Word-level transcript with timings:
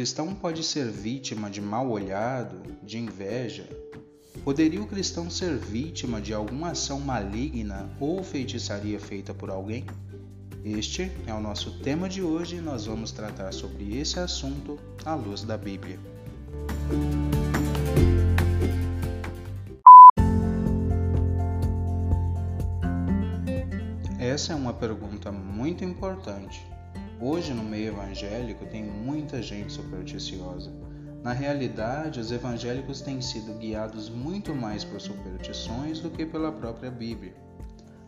cristão 0.00 0.34
pode 0.34 0.64
ser 0.64 0.86
vítima 0.86 1.50
de 1.50 1.60
mal 1.60 1.90
olhado, 1.90 2.62
de 2.82 2.96
inveja? 2.96 3.68
Poderia 4.42 4.80
o 4.80 4.86
cristão 4.86 5.28
ser 5.28 5.58
vítima 5.58 6.22
de 6.22 6.32
alguma 6.32 6.70
ação 6.70 6.98
maligna 6.98 7.86
ou 8.00 8.24
feitiçaria 8.24 8.98
feita 8.98 9.34
por 9.34 9.50
alguém? 9.50 9.84
Este 10.64 11.12
é 11.26 11.34
o 11.34 11.40
nosso 11.40 11.78
tema 11.80 12.08
de 12.08 12.22
hoje 12.22 12.56
e 12.56 12.60
nós 12.62 12.86
vamos 12.86 13.12
tratar 13.12 13.52
sobre 13.52 13.98
esse 13.98 14.18
assunto 14.18 14.78
à 15.04 15.14
luz 15.14 15.42
da 15.42 15.58
Bíblia. 15.58 15.98
Essa 24.18 24.54
é 24.54 24.56
uma 24.56 24.72
pergunta 24.72 25.30
muito 25.30 25.84
importante. 25.84 26.66
Hoje, 27.20 27.52
no 27.52 27.62
meio 27.62 27.88
evangélico, 27.88 28.64
tem 28.66 28.82
muita 28.82 29.42
gente 29.42 29.72
supersticiosa. 29.72 30.72
Na 31.22 31.32
realidade, 31.32 32.18
os 32.18 32.32
evangélicos 32.32 33.02
têm 33.02 33.20
sido 33.20 33.58
guiados 33.58 34.08
muito 34.08 34.54
mais 34.54 34.84
por 34.84 35.00
superstições 35.00 36.00
do 36.00 36.10
que 36.10 36.24
pela 36.24 36.50
própria 36.50 36.90
Bíblia. 36.90 37.34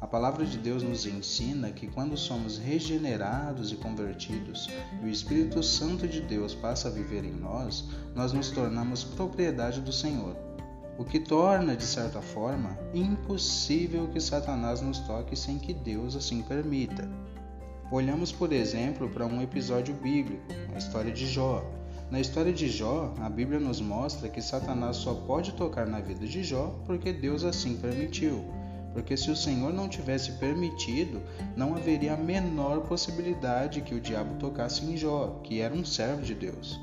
A 0.00 0.06
palavra 0.06 0.44
de 0.44 0.58
Deus 0.58 0.82
nos 0.82 1.06
ensina 1.06 1.70
que 1.70 1.86
quando 1.86 2.16
somos 2.16 2.58
regenerados 2.58 3.70
e 3.70 3.76
convertidos 3.76 4.68
e 5.00 5.06
o 5.06 5.08
Espírito 5.08 5.62
Santo 5.62 6.08
de 6.08 6.20
Deus 6.20 6.54
passa 6.54 6.88
a 6.88 6.90
viver 6.90 7.24
em 7.24 7.32
nós, 7.32 7.88
nós 8.14 8.32
nos 8.32 8.50
tornamos 8.50 9.04
propriedade 9.04 9.80
do 9.80 9.92
Senhor 9.92 10.36
o 10.98 11.04
que 11.04 11.20
torna, 11.20 11.76
de 11.76 11.84
certa 11.84 12.22
forma, 12.22 12.78
impossível 12.94 14.08
que 14.08 14.20
Satanás 14.20 14.80
nos 14.80 14.98
toque 15.00 15.36
sem 15.36 15.58
que 15.58 15.74
Deus 15.74 16.16
assim 16.16 16.42
permita. 16.42 17.08
Olhamos, 17.90 18.32
por 18.32 18.52
exemplo, 18.52 19.08
para 19.08 19.24
um 19.24 19.40
episódio 19.40 19.94
bíblico, 19.94 20.42
a 20.74 20.78
história 20.78 21.12
de 21.12 21.24
Jó. 21.24 21.64
Na 22.10 22.18
história 22.18 22.52
de 22.52 22.68
Jó, 22.68 23.14
a 23.20 23.28
Bíblia 23.28 23.60
nos 23.60 23.80
mostra 23.80 24.28
que 24.28 24.42
Satanás 24.42 24.96
só 24.96 25.14
pode 25.14 25.52
tocar 25.52 25.86
na 25.86 26.00
vida 26.00 26.26
de 26.26 26.42
Jó 26.42 26.74
porque 26.84 27.12
Deus 27.12 27.44
assim 27.44 27.76
permitiu. 27.76 28.44
Porque 28.92 29.16
se 29.16 29.30
o 29.30 29.36
Senhor 29.36 29.72
não 29.72 29.88
tivesse 29.88 30.32
permitido, 30.32 31.22
não 31.56 31.76
haveria 31.76 32.14
a 32.14 32.16
menor 32.16 32.80
possibilidade 32.88 33.82
que 33.82 33.94
o 33.94 34.00
diabo 34.00 34.34
tocasse 34.36 34.84
em 34.84 34.96
Jó, 34.96 35.40
que 35.44 35.60
era 35.60 35.72
um 35.72 35.84
servo 35.84 36.22
de 36.22 36.34
Deus. 36.34 36.80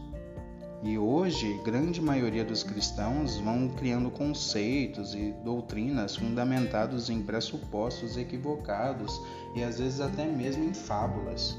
E 0.86 0.98
hoje, 0.98 1.62
grande 1.64 2.02
maioria 2.02 2.44
dos 2.44 2.62
cristãos 2.62 3.38
vão 3.38 3.70
criando 3.70 4.12
conceitos 4.12 5.16
e 5.16 5.34
doutrinas 5.42 6.18
fundamentados 6.18 7.10
em 7.10 7.22
pressupostos 7.22 8.18
equivocados 8.18 9.18
e 9.56 9.64
às 9.64 9.80
vezes 9.80 10.02
até 10.02 10.26
mesmo 10.26 10.66
em 10.66 10.74
fábulas. 10.74 11.58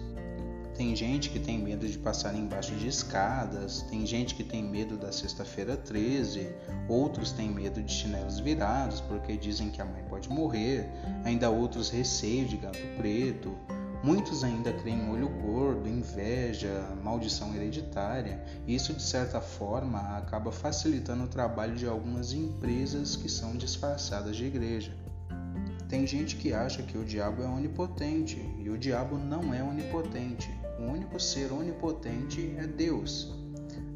Tem 0.76 0.94
gente 0.94 1.30
que 1.30 1.38
tem 1.38 1.58
medo 1.58 1.88
de 1.88 1.96
passar 1.96 2.34
embaixo 2.34 2.74
de 2.74 2.86
escadas, 2.86 3.80
tem 3.82 4.04
gente 4.04 4.34
que 4.34 4.44
tem 4.44 4.62
medo 4.62 4.96
da 4.96 5.10
sexta-feira 5.10 5.74
13, 5.74 6.48
outros 6.86 7.32
têm 7.32 7.48
medo 7.48 7.80
de 7.82 7.92
chinelos 7.92 8.40
virados 8.40 9.00
porque 9.00 9.38
dizem 9.38 9.70
que 9.70 9.80
a 9.80 9.86
mãe 9.86 10.02
pode 10.08 10.28
morrer, 10.28 10.86
ainda 11.24 11.48
outros 11.48 11.88
receio 11.88 12.46
de 12.46 12.56
gato 12.56 12.78
preto, 12.98 13.56
Muitos 14.04 14.44
ainda 14.44 14.70
creem 14.70 15.00
em 15.00 15.10
olho 15.10 15.30
gordo, 15.30 15.88
inveja, 15.88 16.94
maldição 17.02 17.54
hereditária. 17.54 18.44
Isso, 18.68 18.92
de 18.92 19.02
certa 19.02 19.40
forma, 19.40 19.98
acaba 20.18 20.52
facilitando 20.52 21.24
o 21.24 21.26
trabalho 21.26 21.74
de 21.74 21.86
algumas 21.86 22.34
empresas 22.34 23.16
que 23.16 23.30
são 23.30 23.56
disfarçadas 23.56 24.36
de 24.36 24.44
igreja. 24.44 24.94
Tem 25.88 26.06
gente 26.06 26.36
que 26.36 26.52
acha 26.52 26.82
que 26.82 26.98
o 26.98 27.04
diabo 27.04 27.42
é 27.42 27.46
onipotente 27.46 28.38
e 28.58 28.68
o 28.68 28.76
diabo 28.76 29.16
não 29.16 29.54
é 29.54 29.62
onipotente. 29.62 30.50
O 30.78 30.82
único 30.82 31.18
ser 31.18 31.50
onipotente 31.50 32.54
é 32.58 32.66
Deus. 32.66 33.34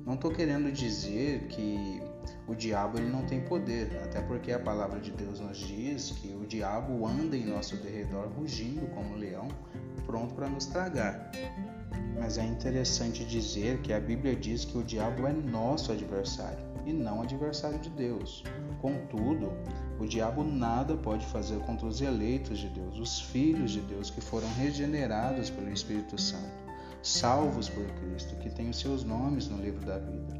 Não 0.06 0.14
estou 0.14 0.30
querendo 0.30 0.72
dizer 0.72 1.48
que 1.48 2.00
o 2.46 2.54
diabo 2.54 2.98
ele 2.98 3.10
não 3.10 3.26
tem 3.26 3.42
poder, 3.42 4.00
até 4.02 4.22
porque 4.22 4.52
a 4.52 4.58
palavra 4.58 5.00
de 5.00 5.10
Deus 5.10 5.38
nos 5.38 5.58
diz 5.58 6.12
que 6.12 6.28
o 6.34 6.46
diabo 6.46 7.06
anda 7.06 7.36
em 7.36 7.44
nosso 7.44 7.76
derredor 7.76 8.28
rugindo 8.28 8.86
como 8.94 9.10
um 9.10 9.16
leão, 9.16 9.48
pronto 10.08 10.34
para 10.34 10.48
nos 10.48 10.64
tragar. 10.64 11.30
Mas 12.18 12.38
é 12.38 12.44
interessante 12.44 13.24
dizer 13.26 13.80
que 13.82 13.92
a 13.92 14.00
Bíblia 14.00 14.34
diz 14.34 14.64
que 14.64 14.78
o 14.78 14.82
diabo 14.82 15.26
é 15.26 15.32
nosso 15.32 15.92
adversário 15.92 16.66
e 16.86 16.92
não 16.92 17.20
adversário 17.20 17.78
de 17.78 17.90
Deus. 17.90 18.42
Contudo, 18.80 19.52
o 20.00 20.06
diabo 20.06 20.42
nada 20.42 20.96
pode 20.96 21.26
fazer 21.26 21.58
contra 21.60 21.86
os 21.86 22.00
eleitos 22.00 22.58
de 22.58 22.68
Deus, 22.70 22.98
os 22.98 23.20
filhos 23.20 23.72
de 23.72 23.80
Deus 23.82 24.08
que 24.08 24.22
foram 24.22 24.48
regenerados 24.54 25.50
pelo 25.50 25.70
Espírito 25.70 26.18
Santo, 26.18 26.64
salvos 27.02 27.68
por 27.68 27.84
Cristo, 28.00 28.34
que 28.36 28.48
têm 28.48 28.70
os 28.70 28.80
seus 28.80 29.04
nomes 29.04 29.46
no 29.48 29.62
livro 29.62 29.84
da 29.84 29.98
vida. 29.98 30.34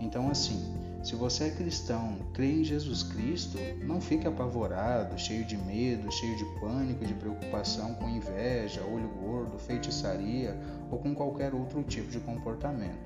Então, 0.00 0.30
assim, 0.30 0.62
se 1.02 1.14
você 1.14 1.44
é 1.44 1.50
cristão, 1.50 2.18
crê 2.34 2.60
em 2.60 2.64
Jesus 2.64 3.02
Cristo, 3.04 3.56
não 3.82 4.00
fique 4.00 4.26
apavorado, 4.26 5.18
cheio 5.18 5.44
de 5.44 5.56
medo, 5.56 6.10
cheio 6.10 6.36
de 6.36 6.44
pânico, 6.60 7.04
de 7.04 7.14
preocupação 7.14 7.94
com 7.94 8.08
inveja, 8.08 8.82
olho 8.82 9.08
gordo, 9.20 9.58
feitiçaria 9.58 10.58
ou 10.90 10.98
com 10.98 11.14
qualquer 11.14 11.54
outro 11.54 11.82
tipo 11.84 12.10
de 12.10 12.18
comportamento. 12.20 12.98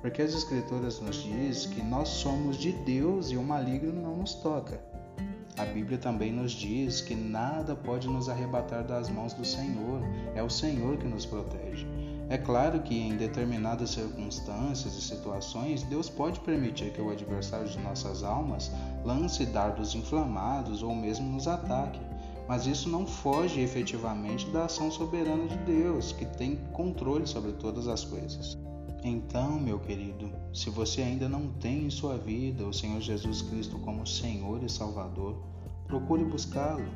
Porque 0.00 0.22
as 0.22 0.32
Escrituras 0.32 1.00
nos 1.00 1.22
diz 1.22 1.66
que 1.66 1.82
nós 1.82 2.08
somos 2.08 2.56
de 2.56 2.72
Deus 2.72 3.30
e 3.30 3.36
o 3.36 3.42
maligno 3.42 4.00
não 4.00 4.16
nos 4.16 4.34
toca. 4.34 4.80
A 5.58 5.64
Bíblia 5.64 5.98
também 5.98 6.32
nos 6.32 6.52
diz 6.52 7.02
que 7.02 7.14
nada 7.14 7.74
pode 7.74 8.08
nos 8.08 8.28
arrebatar 8.28 8.82
das 8.86 9.10
mãos 9.10 9.34
do 9.34 9.44
Senhor, 9.44 10.00
é 10.34 10.42
o 10.42 10.48
Senhor 10.48 10.96
que 10.96 11.06
nos 11.06 11.26
protege. 11.26 11.86
É 12.30 12.38
claro 12.38 12.80
que 12.80 12.96
em 12.96 13.16
determinadas 13.16 13.90
circunstâncias 13.90 14.94
e 14.94 15.02
situações, 15.02 15.82
Deus 15.82 16.08
pode 16.08 16.38
permitir 16.38 16.92
que 16.92 17.00
o 17.00 17.10
adversário 17.10 17.68
de 17.68 17.80
nossas 17.80 18.22
almas 18.22 18.70
lance 19.04 19.44
dardos 19.44 19.96
inflamados 19.96 20.80
ou 20.80 20.94
mesmo 20.94 21.28
nos 21.28 21.48
ataque, 21.48 21.98
mas 22.46 22.66
isso 22.66 22.88
não 22.88 23.04
foge 23.04 23.60
efetivamente 23.60 24.48
da 24.50 24.66
ação 24.66 24.92
soberana 24.92 25.48
de 25.48 25.56
Deus, 25.58 26.12
que 26.12 26.24
tem 26.24 26.54
controle 26.72 27.26
sobre 27.26 27.50
todas 27.50 27.88
as 27.88 28.04
coisas. 28.04 28.56
Então, 29.02 29.58
meu 29.58 29.80
querido, 29.80 30.30
se 30.52 30.70
você 30.70 31.02
ainda 31.02 31.28
não 31.28 31.48
tem 31.54 31.86
em 31.86 31.90
sua 31.90 32.16
vida 32.16 32.64
o 32.64 32.72
Senhor 32.72 33.00
Jesus 33.00 33.42
Cristo 33.42 33.76
como 33.80 34.06
Senhor 34.06 34.62
e 34.62 34.68
Salvador, 34.68 35.36
procure 35.88 36.24
buscá-lo, 36.24 36.86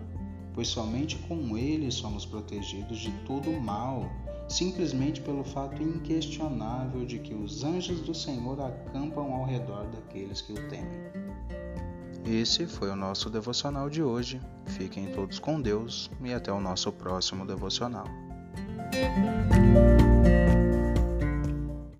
pois 0.54 0.68
somente 0.68 1.16
com 1.28 1.58
Ele 1.58 1.90
somos 1.90 2.24
protegidos 2.24 2.98
de 2.98 3.10
todo 3.26 3.50
o 3.50 3.60
mal 3.60 4.10
simplesmente 4.48 5.20
pelo 5.20 5.44
fato 5.44 5.82
inquestionável 5.82 7.04
de 7.04 7.18
que 7.18 7.34
os 7.34 7.64
anjos 7.64 8.00
do 8.00 8.14
Senhor 8.14 8.60
acampam 8.60 9.32
ao 9.32 9.44
redor 9.44 9.86
daqueles 9.86 10.40
que 10.40 10.52
o 10.52 10.68
temem. 10.68 11.00
Esse 12.26 12.66
foi 12.66 12.90
o 12.90 12.96
nosso 12.96 13.28
devocional 13.28 13.90
de 13.90 14.02
hoje. 14.02 14.40
Fiquem 14.66 15.06
todos 15.12 15.38
com 15.38 15.60
Deus 15.60 16.10
e 16.22 16.32
até 16.32 16.52
o 16.52 16.60
nosso 16.60 16.90
próximo 16.90 17.46
devocional. 17.46 18.06